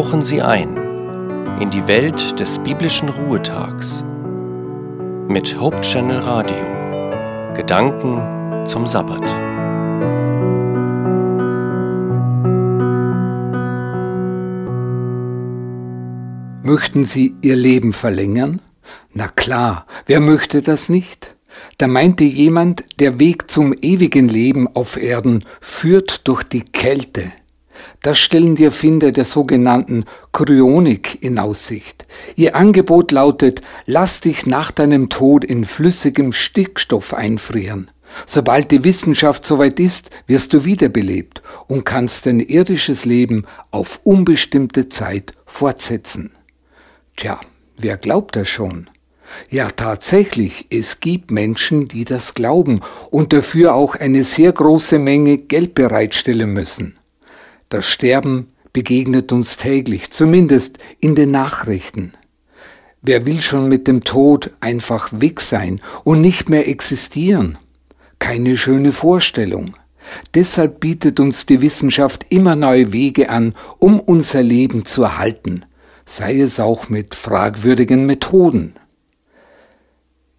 [0.00, 0.78] tauchen Sie ein
[1.60, 4.02] in die Welt des biblischen Ruhetags
[5.28, 7.52] mit Hope Channel Radio.
[7.54, 9.20] Gedanken zum Sabbat.
[16.62, 18.62] Möchten Sie Ihr Leben verlängern?
[19.12, 21.36] Na klar, wer möchte das nicht?
[21.76, 27.32] Da meinte jemand, der Weg zum ewigen Leben auf Erden führt durch die Kälte.
[28.02, 32.06] Das stellen die Erfinder der sogenannten Kryonik in Aussicht.
[32.36, 37.90] Ihr Angebot lautet, lass dich nach deinem Tod in flüssigem Stickstoff einfrieren.
[38.26, 44.88] Sobald die Wissenschaft soweit ist, wirst du wiederbelebt und kannst dein irdisches Leben auf unbestimmte
[44.88, 46.32] Zeit fortsetzen.
[47.16, 47.40] Tja,
[47.78, 48.90] wer glaubt das schon?
[49.48, 55.38] Ja, tatsächlich, es gibt Menschen, die das glauben und dafür auch eine sehr große Menge
[55.38, 56.98] Geld bereitstellen müssen.
[57.70, 62.14] Das Sterben begegnet uns täglich, zumindest in den Nachrichten.
[63.00, 67.58] Wer will schon mit dem Tod einfach weg sein und nicht mehr existieren?
[68.18, 69.76] Keine schöne Vorstellung.
[70.34, 75.64] Deshalb bietet uns die Wissenschaft immer neue Wege an, um unser Leben zu erhalten,
[76.04, 78.74] sei es auch mit fragwürdigen Methoden.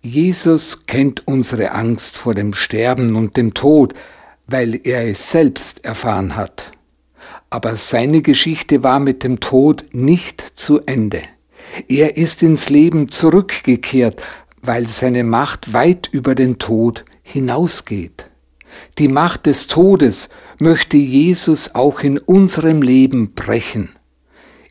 [0.00, 3.92] Jesus kennt unsere Angst vor dem Sterben und dem Tod,
[4.46, 6.72] weil er es selbst erfahren hat.
[7.50, 11.22] Aber seine Geschichte war mit dem Tod nicht zu Ende.
[11.88, 14.22] Er ist ins Leben zurückgekehrt,
[14.60, 18.26] weil seine Macht weit über den Tod hinausgeht.
[18.98, 23.90] Die Macht des Todes möchte Jesus auch in unserem Leben brechen.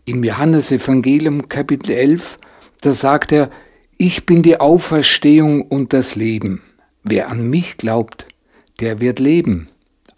[0.05, 2.37] Im Johannesevangelium Kapitel 11,
[2.81, 3.49] da sagt er,
[3.97, 6.61] ich bin die Auferstehung und das Leben.
[7.03, 8.27] Wer an mich glaubt,
[8.79, 9.67] der wird leben,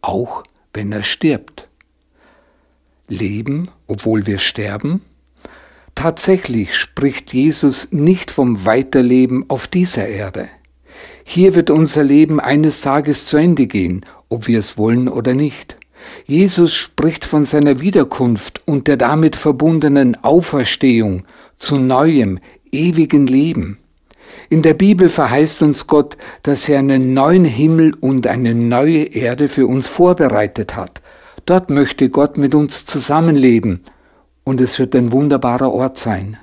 [0.01, 0.43] auch
[0.73, 1.68] wenn er stirbt
[3.09, 5.01] leben, obwohl wir sterben?
[5.95, 10.47] Tatsächlich spricht Jesus nicht vom Weiterleben auf dieser Erde.
[11.25, 15.75] Hier wird unser Leben eines Tages zu Ende gehen, ob wir es wollen oder nicht.
[16.25, 21.25] Jesus spricht von seiner Wiederkunft und der damit verbundenen Auferstehung
[21.55, 22.39] zu neuem,
[22.71, 23.77] ewigen Leben.
[24.49, 29.47] In der Bibel verheißt uns Gott, dass er einen neuen Himmel und eine neue Erde
[29.47, 31.01] für uns vorbereitet hat,
[31.49, 33.81] Dort möchte Gott mit uns zusammenleben
[34.43, 36.37] und es wird ein wunderbarer Ort sein.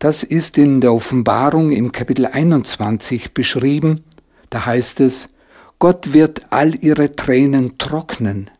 [0.00, 4.02] Das ist in der Offenbarung im Kapitel 21 beschrieben.
[4.50, 5.28] Da heißt es,
[5.78, 8.50] Gott wird all ihre Tränen trocknen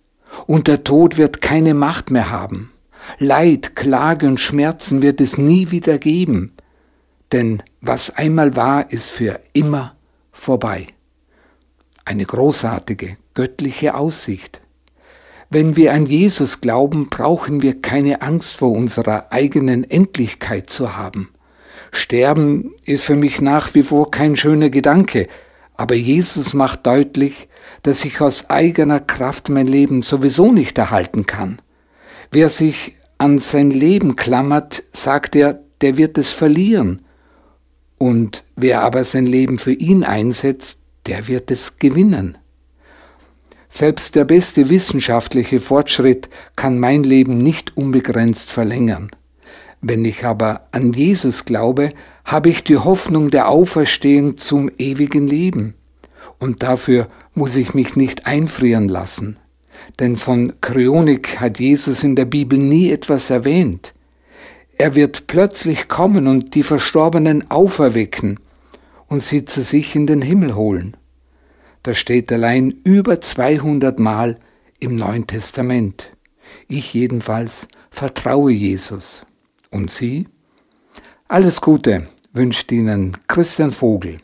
[0.47, 2.71] und der Tod wird keine Macht mehr haben.
[3.19, 6.53] Leid, Klage und Schmerzen wird es nie wieder geben,
[7.33, 9.97] denn was einmal war, ist für immer
[10.31, 10.87] vorbei.
[12.05, 14.61] Eine großartige, göttliche Aussicht.
[15.50, 21.31] Wenn wir an Jesus glauben, brauchen wir keine Angst vor unserer eigenen Endlichkeit zu haben.
[21.91, 25.26] Sterben ist für mich nach wie vor kein schöner Gedanke,
[25.75, 27.48] aber Jesus macht deutlich,
[27.82, 31.62] dass ich aus eigener Kraft mein Leben sowieso nicht erhalten kann.
[32.30, 37.03] Wer sich an sein Leben klammert, sagt er, der wird es verlieren.
[37.97, 42.36] Und wer aber sein Leben für ihn einsetzt, der wird es gewinnen.
[43.69, 49.11] Selbst der beste wissenschaftliche Fortschritt kann mein Leben nicht unbegrenzt verlängern.
[49.81, 51.91] Wenn ich aber an Jesus glaube,
[52.25, 55.75] habe ich die Hoffnung der Auferstehung zum ewigen Leben.
[56.39, 59.39] Und dafür muss ich mich nicht einfrieren lassen.
[60.01, 63.95] Denn von Kryonik hat Jesus in der Bibel nie etwas erwähnt.
[64.77, 68.39] Er wird plötzlich kommen und die Verstorbenen auferwecken
[69.09, 70.97] und sie zu sich in den Himmel holen.
[71.88, 74.37] Das steht allein über 200 Mal
[74.78, 76.10] im Neuen Testament.
[76.69, 79.25] Ich jedenfalls vertraue Jesus.
[79.71, 80.28] Und Sie?
[81.28, 84.19] Alles Gute wünscht Ihnen Christian Vogel.